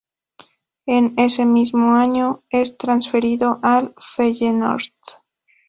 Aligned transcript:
En 0.87 1.13
ese 1.17 1.45
mismo 1.45 1.93
año 1.93 2.41
es 2.49 2.75
transferido 2.75 3.59
al 3.61 3.93
Feyenoord. 3.99 4.89